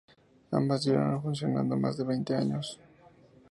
Ambas 0.51 0.83
llevan 0.85 1.21
funcionando 1.21 1.77
más 1.77 1.95
de 1.95 2.03
veinte 2.05 2.33
años. 2.35 2.79